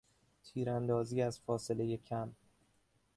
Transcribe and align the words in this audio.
تیراندازی 0.43 1.21
از 1.21 1.39
فاصلهی 1.39 1.97
کم 1.97 2.31